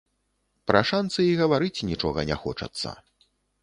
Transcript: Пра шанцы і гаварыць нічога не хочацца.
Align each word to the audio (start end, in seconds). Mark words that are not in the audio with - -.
Пра 0.71 0.81
шанцы 0.93 1.27
і 1.27 1.37
гаварыць 1.43 1.85
нічога 1.93 2.19
не 2.35 2.43
хочацца. 2.45 2.89